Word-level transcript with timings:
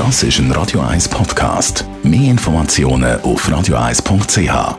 Das 0.00 0.22
ist 0.22 0.38
ein 0.38 0.50
Radio 0.52 0.80
1 0.80 1.10
Podcast. 1.10 1.84
Mehr 2.02 2.30
Informationen 2.30 3.20
auf 3.20 3.46
radio1.ch. 3.46 4.78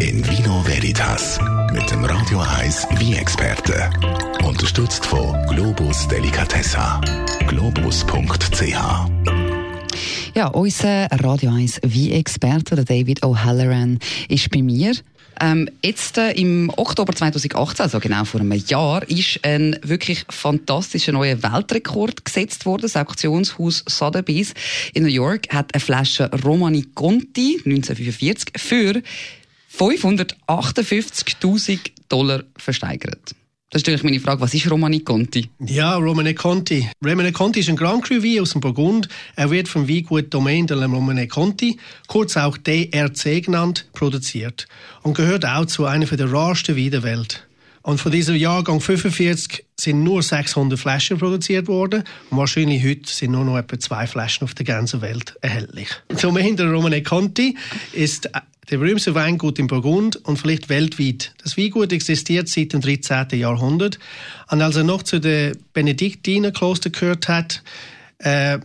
In 0.00 0.28
Vino 0.28 0.66
Veritas 0.66 1.38
mit 1.72 1.88
dem 1.92 2.04
Radio 2.04 2.40
1 2.40 2.88
wie 2.98 3.14
experte 3.14 3.88
Unterstützt 4.44 5.06
von 5.06 5.40
Globus 5.46 6.08
Delicatessa. 6.08 7.00
Globus.ch 7.46 8.74
ja, 10.34 10.46
unser 10.48 11.06
Radio 11.06 11.50
1 11.50 11.80
wie 11.84 12.12
experte 12.12 12.76
der 12.76 12.84
David 12.84 13.24
O'Halloran, 13.24 13.98
ist 14.28 14.50
bei 14.50 14.62
mir. 14.62 14.92
Ähm, 15.40 15.70
jetzt 15.82 16.18
äh, 16.18 16.32
im 16.32 16.70
Oktober 16.76 17.12
2018, 17.12 17.84
also 17.84 18.00
genau 18.00 18.24
vor 18.24 18.40
einem 18.40 18.50
Jahr, 18.52 19.08
ist 19.08 19.44
ein 19.44 19.78
wirklich 19.82 20.24
fantastischer 20.28 21.12
neuer 21.12 21.40
Weltrekord 21.42 22.24
gesetzt 22.24 22.66
worden. 22.66 22.82
Das 22.82 22.96
Auktionshaus 22.96 23.84
Sotheby's 23.88 24.52
in 24.94 25.04
New 25.04 25.08
York 25.08 25.54
hat 25.54 25.72
eine 25.74 25.80
Flasche 25.80 26.28
Romani 26.44 26.86
Conti 26.94 27.60
1945 27.64 28.48
für 28.56 29.00
558.000 29.78 31.78
Dollar 32.08 32.42
versteigert. 32.56 33.36
Das 33.70 33.82
ist 33.82 33.86
natürlich 33.86 34.02
meine 34.02 34.18
Frage, 34.18 34.40
was 34.40 34.54
ist 34.54 34.70
Romani 34.70 35.00
Conti? 35.00 35.50
Ja, 35.60 35.96
Romani 35.96 36.32
Conti. 36.32 36.88
Romani 37.04 37.32
Conti 37.32 37.60
ist 37.60 37.68
ein 37.68 37.76
Grand 37.76 38.02
Cru 38.02 38.14
Wein 38.14 38.40
aus 38.40 38.52
dem 38.52 38.62
Burgund. 38.62 39.10
Er 39.36 39.50
wird 39.50 39.68
vom 39.68 39.86
Weingut 39.86 40.32
Domaine 40.32 40.66
de 40.66 40.82
Romani 40.82 41.28
Conti, 41.28 41.78
kurz 42.06 42.38
auch 42.38 42.56
DRC 42.56 43.44
genannt, 43.44 43.86
produziert 43.92 44.68
und 45.02 45.14
gehört 45.14 45.44
auch 45.44 45.66
zu 45.66 45.84
einer 45.84 46.06
der 46.06 46.32
rarsten 46.32 46.78
Weine 46.78 46.90
der 46.90 47.02
Welt. 47.02 47.46
Und 47.82 48.00
von 48.00 48.10
diesem 48.10 48.36
Jahrgang 48.36 48.80
45 48.80 49.66
sind 49.78 50.02
nur 50.02 50.22
600 50.22 50.78
Flaschen 50.78 51.18
produziert 51.18 51.68
worden. 51.68 52.04
Und 52.30 52.38
wahrscheinlich 52.38 52.82
heute 52.82 53.10
sind 53.10 53.32
nur 53.32 53.44
noch 53.44 53.58
etwa 53.58 53.78
zwei 53.78 54.06
Flaschen 54.06 54.44
auf 54.44 54.54
der 54.54 54.64
ganzen 54.64 55.02
Welt 55.02 55.36
erhältlich. 55.42 55.88
Zum 56.16 56.38
Hinter 56.38 56.70
Romane 56.70 57.02
Conti 57.02 57.56
ist 57.92 58.30
der 58.70 58.78
berühmte 58.78 59.14
Weingut 59.14 59.58
in 59.58 59.66
Burgund 59.66 60.16
und 60.16 60.38
vielleicht 60.38 60.68
weltweit. 60.68 61.32
Das 61.42 61.56
Weingut 61.56 61.92
existiert 61.92 62.48
seit 62.48 62.72
dem 62.72 62.80
13. 62.80 63.38
Jahrhundert. 63.38 63.98
Und 64.50 64.60
als 64.60 64.76
er 64.76 64.84
noch 64.84 65.02
zu 65.02 65.20
den 65.20 65.56
Benediktinerkloster 65.72 66.90
gehört 66.90 67.28
hat, 67.28 67.62
äh, 68.20 68.58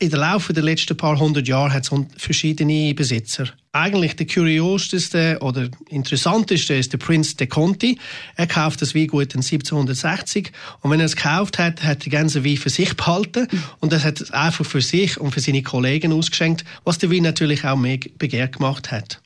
in 0.00 0.10
der 0.10 0.18
Laufe 0.18 0.52
der 0.52 0.64
letzten 0.64 0.96
paar 0.96 1.18
hundert 1.18 1.46
Jahre 1.46 1.72
hat 1.72 1.84
es 1.84 1.92
verschiedene 2.16 2.92
Besitzer. 2.92 3.46
Eigentlich 3.70 4.16
der 4.16 4.26
kurioseste 4.26 5.38
oder 5.40 5.68
interessanteste 5.88 6.74
ist 6.74 6.92
der 6.92 6.98
Prinz 6.98 7.36
de 7.36 7.46
Conti. 7.46 7.98
Er 8.34 8.48
kauft 8.48 8.82
das 8.82 8.96
Weingut 8.96 9.34
in 9.34 9.42
1760 9.42 10.50
und 10.80 10.90
wenn 10.90 10.98
er 10.98 11.06
es 11.06 11.14
gekauft 11.14 11.58
hat, 11.58 11.84
hat 11.84 11.98
er 11.98 12.04
die 12.04 12.10
ganze 12.10 12.44
Wein 12.44 12.56
für 12.56 12.70
sich 12.70 12.96
behalten 12.96 13.46
und 13.78 13.92
das 13.92 14.02
hat 14.02 14.22
er 14.22 14.42
einfach 14.42 14.66
für 14.66 14.80
sich 14.80 15.20
und 15.20 15.30
für 15.30 15.40
seine 15.40 15.62
Kollegen 15.62 16.12
ausgeschenkt, 16.12 16.64
was 16.82 16.98
der 16.98 17.10
Wein 17.12 17.22
natürlich 17.22 17.64
auch 17.64 17.76
mehr 17.76 18.00
begehrt 18.18 18.56
gemacht 18.56 18.90
hat. 18.90 19.20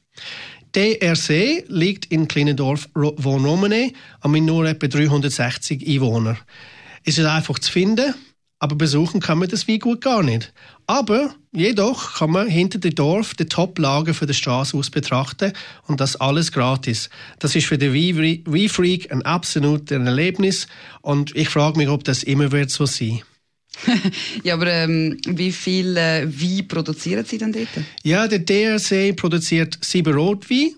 DRC 0.74 1.64
liegt 1.68 2.06
in 2.06 2.28
Kleinendorf 2.28 2.88
Wohnromene 2.94 3.92
und 4.22 4.30
mit 4.30 4.44
nur 4.44 4.66
etwa 4.66 4.86
360 4.86 5.86
Einwohnern. 5.86 6.38
Es 7.04 7.18
ist 7.18 7.27
einfach 7.27 7.58
zu 7.58 7.72
finden, 7.72 8.14
aber 8.60 8.77
besuchen 8.77 9.20
kann 9.20 9.38
man 9.38 9.48
das 9.48 9.66
Weingut 9.66 10.02
gar 10.02 10.22
nicht. 10.22 10.52
Aber 10.86 11.34
jedoch 11.50 12.18
kann 12.18 12.30
man 12.30 12.46
hinter 12.46 12.78
dem 12.78 12.94
Dorf 12.94 13.34
die 13.34 13.46
Top-Lage 13.46 14.14
für 14.14 14.27
die 14.27 14.34
Straße 14.34 14.77
aus 14.77 14.90
betrachten 14.90 15.52
und 15.86 16.00
das 16.00 16.16
alles 16.16 16.52
gratis. 16.52 17.10
Das 17.38 17.56
ist 17.56 17.66
für 17.66 17.78
den 17.78 17.94
Weinfreak 17.94 19.10
ein 19.10 19.22
absolutes 19.22 19.98
Erlebnis 19.98 20.68
und 21.00 21.34
ich 21.34 21.48
frage 21.48 21.78
mich, 21.78 21.88
ob 21.88 22.05
das 22.05 22.22
immer 22.22 22.52
wird 22.52 22.70
so 22.70 22.86
sein. 22.86 23.22
ja, 24.45 24.55
aber 24.55 24.67
ähm, 24.67 25.19
wie 25.27 25.53
viel 25.53 25.97
äh, 25.97 26.27
Wein 26.27 26.69
produzieren 26.69 27.25
Sie 27.25 27.39
denn 27.39 27.53
dort? 27.53 27.69
Ja, 28.03 28.28
der 28.28 28.41
DRC 28.41 29.17
produziert 29.17 29.78
sieben 29.81 30.14
Rotwein 30.14 30.75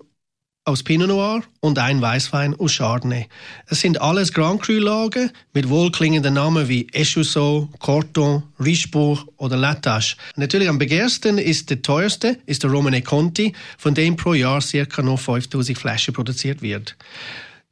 aus 0.65 0.85
Pinot 0.85 1.09
Noir 1.09 1.43
und 1.61 1.79
ein 1.79 2.01
Weißwein 2.01 2.55
aus 2.55 2.77
Chardonnay. 2.77 3.27
Es 3.67 3.81
sind 3.81 4.01
alles 4.01 4.33
Grand 4.33 4.63
Cru-Lagen 4.63 5.31
mit 5.53 5.69
wohlklingenden 5.69 6.35
Namen 6.35 6.69
wie 6.69 6.87
Echusseau, 6.93 7.69
Corton, 7.81 8.45
Richebourg 8.61 9.27
oder 9.39 9.57
Latache. 9.57 10.17
Natürlich 10.37 10.69
am 10.69 10.79
begehrsten 10.79 11.39
ist 11.39 11.71
der 11.71 11.83
teuerste, 11.83 12.39
ist 12.47 12.63
der 12.63 12.71
Romane 12.71 13.03
Conti, 13.03 13.55
von 13.77 13.95
dem 13.95 14.15
pro 14.15 14.35
Jahr 14.35 14.61
ca. 14.61 15.03
noch 15.03 15.19
5000 15.19 15.77
Flaschen 15.77 16.15
produziert 16.15 16.63
wird. 16.63 16.97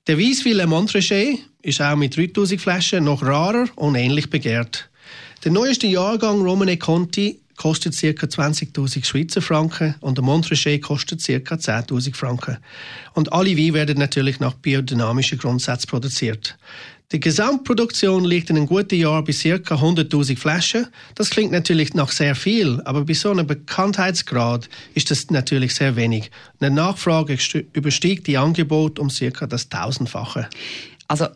Der 0.09 0.19
Weisswille 0.19 0.67
Montrachet 0.67 1.39
ist 1.63 1.81
auch 1.81 1.95
mit 1.95 2.17
3000 2.17 2.61
Flaschen 2.61 3.05
noch 3.05 3.23
rarer 3.23 3.67
und 3.77 3.95
ähnlich 3.95 4.31
begehrt. 4.31 4.90
Der 5.43 5.53
neueste 5.53 5.87
Jahrgang 5.87 6.43
Romane 6.43 6.77
Conti 6.77 7.41
kostet 7.56 7.99
ca. 7.99 8.27
20.000 8.27 9.06
Schweizer 9.06 9.41
Franken 9.41 9.95
und 10.01 10.19
der 10.19 10.25
Montrachet 10.25 10.83
kostet 10.83 11.25
ca. 11.25 11.55
10.000 11.55 12.15
Franken. 12.15 12.59
Und 13.15 13.33
alle 13.33 13.56
Weine 13.56 13.73
werden 13.73 13.99
natürlich 13.99 14.39
nach 14.39 14.53
biodynamischen 14.53 15.39
Grundsätzen 15.39 15.89
produziert. 15.89 16.59
Die 17.12 17.21
Gesamtproduktion 17.21 18.27
liegt 18.27 18.51
in 18.51 18.59
einem 18.59 18.67
guten 18.67 18.97
Jahr 18.97 19.25
bei 19.25 19.33
ca. 19.33 19.77
100.000 19.77 20.37
Flaschen. 20.37 20.89
Das 21.15 21.31
klingt 21.31 21.53
natürlich 21.53 21.95
nach 21.95 22.12
sehr 22.12 22.34
viel, 22.34 22.83
aber 22.84 23.07
bei 23.07 23.15
so 23.15 23.31
einem 23.31 23.47
Bekanntheitsgrad 23.47 24.69
ist 24.93 25.11
das 25.11 25.31
natürlich 25.31 25.75
sehr 25.75 25.97
wenig. 25.97 26.31
Eine 26.61 26.75
Nachfrage 26.75 27.39
übersteigt 27.72 28.27
die 28.27 28.37
Angebot 28.37 28.99
um 28.99 29.09
ca. 29.09 29.47
das 29.47 29.71
Tausendfache. 29.71 30.51
Also 31.09 31.28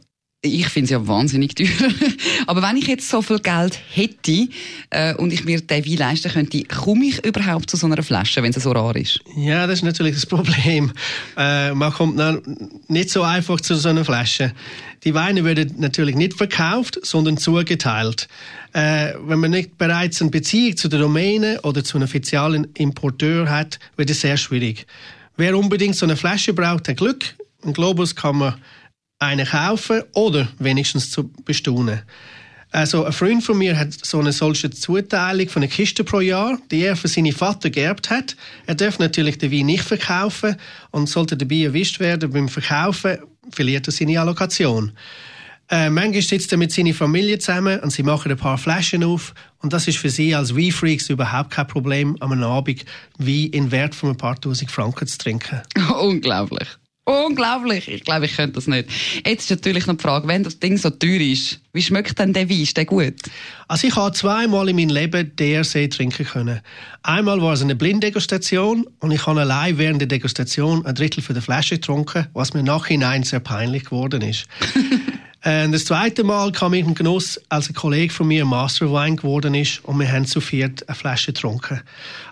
ich 0.44 0.68
finde 0.68 0.84
es 0.84 0.90
ja 0.90 1.06
wahnsinnig 1.06 1.54
teuer. 1.54 1.68
Aber 2.46 2.62
wenn 2.62 2.76
ich 2.76 2.86
jetzt 2.86 3.08
so 3.08 3.22
viel 3.22 3.38
Geld 3.38 3.78
hätte 3.92 4.48
äh, 4.90 5.14
und 5.14 5.32
ich 5.32 5.44
mir 5.44 5.60
den 5.60 5.86
Wein 5.86 5.96
leisten 5.96 6.30
könnte, 6.30 6.64
komme 6.64 7.06
ich 7.06 7.24
überhaupt 7.24 7.70
zu 7.70 7.76
so 7.76 7.86
einer 7.86 8.02
Flasche, 8.02 8.42
wenn 8.42 8.52
sie 8.52 8.60
so 8.60 8.72
rar 8.72 8.94
ist? 8.94 9.20
Ja, 9.36 9.66
das 9.66 9.78
ist 9.78 9.84
natürlich 9.84 10.14
das 10.14 10.26
Problem. 10.26 10.92
Äh, 11.36 11.72
man 11.72 11.92
kommt 11.92 12.20
nicht 12.88 13.10
so 13.10 13.22
einfach 13.22 13.60
zu 13.60 13.74
so 13.74 13.88
einer 13.88 14.04
Flasche. 14.04 14.52
Die 15.04 15.14
Weine 15.14 15.44
werden 15.44 15.74
natürlich 15.78 16.14
nicht 16.14 16.34
verkauft, 16.34 16.98
sondern 17.02 17.36
zugeteilt. 17.36 18.28
Äh, 18.72 19.12
wenn 19.26 19.40
man 19.40 19.50
nicht 19.50 19.78
bereits 19.78 20.20
eine 20.20 20.30
Beziehung 20.30 20.76
zu 20.76 20.88
der 20.88 21.00
Domäne 21.00 21.60
oder 21.62 21.84
zu 21.84 21.96
einem 21.96 22.04
offiziellen 22.04 22.68
Importeur 22.74 23.48
hat, 23.48 23.78
wird 23.96 24.10
es 24.10 24.20
sehr 24.20 24.36
schwierig. 24.36 24.86
Wer 25.36 25.56
unbedingt 25.56 25.96
so 25.96 26.06
eine 26.06 26.16
Flasche 26.16 26.52
braucht, 26.52 26.88
hat 26.88 26.96
Glück. 26.96 27.24
Ein 27.64 27.72
Globus 27.72 28.14
kann 28.14 28.36
man 28.36 28.54
einen 29.24 29.46
kaufen 29.46 30.02
oder 30.12 30.48
wenigstens 30.58 31.10
zu 31.10 31.30
bestaunen. 31.44 32.02
Also 32.74 33.04
ein 33.04 33.12
Freund 33.12 33.44
von 33.44 33.56
mir 33.56 33.78
hat 33.78 33.92
so 34.04 34.18
eine 34.18 34.32
solche 34.32 34.68
Zuteilung 34.68 35.48
von 35.48 35.62
einer 35.62 35.70
Kiste 35.70 36.02
pro 36.02 36.18
Jahr, 36.18 36.58
die 36.72 36.80
er 36.80 36.96
für 36.96 37.06
seinen 37.06 37.30
Vater 37.32 37.70
geerbt 37.70 38.10
hat. 38.10 38.34
Er 38.66 38.74
darf 38.74 38.98
natürlich 38.98 39.38
den 39.38 39.52
Wein 39.52 39.66
nicht 39.66 39.84
verkaufen 39.84 40.56
und 40.90 41.08
sollte 41.08 41.36
dabei 41.36 41.62
erwischt 41.62 42.00
werden 42.00 42.32
beim 42.32 42.48
Verkaufen, 42.48 43.18
verliert 43.50 43.86
er 43.86 43.92
seine 43.92 44.20
Allokation. 44.20 44.90
Äh, 45.70 45.88
manchmal 45.88 46.22
sitzt 46.22 46.50
er 46.50 46.58
mit 46.58 46.72
seiner 46.72 46.92
Familie 46.92 47.38
zusammen 47.38 47.78
und 47.78 47.90
sie 47.90 48.02
machen 48.02 48.32
ein 48.32 48.36
paar 48.36 48.58
Flaschen 48.58 49.04
auf 49.04 49.34
und 49.62 49.72
das 49.72 49.86
ist 49.86 49.98
für 49.98 50.10
sie 50.10 50.34
als 50.34 50.54
Weinfreaks 50.54 51.08
überhaupt 51.10 51.50
kein 51.50 51.68
Problem, 51.68 52.16
am 52.20 52.42
Abend 52.42 52.84
Wein 53.18 53.50
in 53.52 53.70
Wert 53.70 53.94
von 53.94 54.10
ein 54.10 54.16
paar 54.16 54.38
tausend 54.40 54.72
Franken 54.72 55.06
zu 55.06 55.16
trinken. 55.16 55.62
Unglaublich. 56.00 56.68
Unglaublich. 57.06 57.88
Ich 57.88 58.02
glaube, 58.02 58.24
ich 58.24 58.34
könnte 58.34 58.54
das 58.54 58.66
nicht. 58.66 58.88
Jetzt 59.26 59.44
ist 59.44 59.50
natürlich 59.50 59.86
noch 59.86 59.96
die 59.96 60.02
Frage, 60.02 60.26
wenn 60.26 60.42
das 60.42 60.58
Ding 60.58 60.78
so 60.78 60.88
teuer 60.88 61.20
ist, 61.20 61.60
wie 61.74 61.82
schmeckt 61.82 62.18
denn 62.18 62.32
der 62.32 62.48
Wein? 62.48 62.62
Ist 62.62 62.78
der 62.78 62.86
gut? 62.86 63.14
Also 63.68 63.86
ich 63.86 63.94
habe 63.94 64.12
zweimal 64.12 64.70
in 64.70 64.76
meinem 64.76 64.88
Leben 64.88 65.36
DRC 65.36 65.90
trinken 65.90 66.24
können. 66.24 66.60
Einmal 67.02 67.42
war 67.42 67.52
es 67.52 67.60
eine 67.60 67.74
Blinddegustation 67.74 68.86
und 69.00 69.10
ich 69.10 69.26
habe 69.26 69.40
allein 69.40 69.76
während 69.76 70.00
der 70.00 70.08
Degustation 70.08 70.86
ein 70.86 70.94
Drittel 70.94 71.22
von 71.22 71.34
der 71.34 71.42
Flasche 71.42 71.74
getrunken, 71.74 72.26
was 72.32 72.54
mir 72.54 72.62
nachhinein 72.62 73.22
sehr 73.22 73.40
peinlich 73.40 73.84
geworden 73.84 74.22
ist. 74.22 74.46
Äh, 75.44 75.68
das 75.68 75.84
zweite 75.84 76.24
Mal 76.24 76.52
kam 76.52 76.72
ich 76.72 76.86
im 76.86 76.94
Genuss, 76.94 77.38
als 77.50 77.68
ein 77.68 77.74
Kollege 77.74 78.12
von 78.12 78.26
mir 78.26 78.46
Master 78.46 78.90
Wine 78.90 79.16
geworden 79.16 79.54
ist 79.54 79.84
und 79.84 80.00
wir 80.00 80.10
haben 80.10 80.24
zu 80.24 80.40
viert 80.40 80.88
eine 80.88 80.94
Flasche 80.94 81.32
getrunken. 81.32 81.82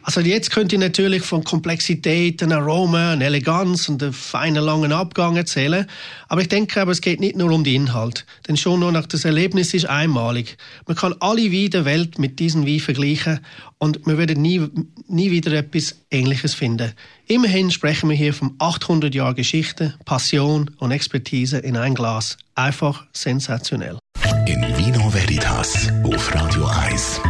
Also 0.02 0.20
jetzt 0.20 0.50
könnt 0.50 0.72
ihr 0.72 0.78
natürlich 0.78 1.22
von 1.22 1.44
Komplexität, 1.44 2.42
Aromen, 2.42 3.20
Eleganz 3.20 3.90
und 3.90 4.02
einem 4.02 4.14
feinen 4.14 4.64
langen 4.64 4.92
Abgang 4.92 5.36
erzählen, 5.36 5.86
aber 6.28 6.40
ich 6.40 6.48
denke 6.48 6.80
aber, 6.80 6.92
es 6.92 7.02
geht 7.02 7.20
nicht 7.20 7.36
nur 7.36 7.52
um 7.52 7.64
den 7.64 7.82
Inhalt, 7.82 8.24
denn 8.48 8.56
schon 8.56 8.80
nur 8.80 8.90
nach 8.90 9.06
das 9.06 9.26
Erlebnis 9.26 9.74
ist 9.74 9.84
einmalig. 9.84 10.56
Man 10.86 10.96
kann 10.96 11.14
alle 11.20 11.52
Weine 11.52 11.68
der 11.68 11.84
Welt 11.84 12.18
mit 12.18 12.38
diesem 12.38 12.66
Wein 12.66 12.80
vergleichen 12.80 13.40
und 13.76 14.06
wir 14.06 14.16
werden 14.16 14.40
nie, 14.40 14.66
nie 15.08 15.30
wieder 15.30 15.52
etwas 15.52 15.96
Ähnliches 16.10 16.54
finden. 16.54 16.92
Immerhin 17.26 17.70
sprechen 17.70 18.08
wir 18.08 18.16
hier 18.16 18.32
von 18.32 18.54
800 18.58 19.14
Jahren 19.14 19.34
Geschichte, 19.34 19.94
Passion 20.04 20.70
und 20.78 20.90
Expertise 20.90 21.58
in 21.58 21.76
ein 21.76 21.94
Glas. 21.94 22.38
Einfach 22.54 23.06
sensationell. 23.12 23.98
In 24.46 24.60
Vino 24.76 25.12
Veritas 25.12 25.88
auf 26.04 26.34
Radio 26.34 26.66
1. 26.66 27.20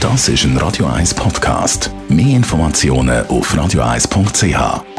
Das 0.00 0.28
ist 0.28 0.44
ein 0.44 0.56
Radio 0.56 0.86
1 0.86 1.14
Podcast. 1.14 1.90
Mehr 2.08 2.36
Informationen 2.36 3.26
auf 3.28 3.54
radio1.ch. 3.54 4.97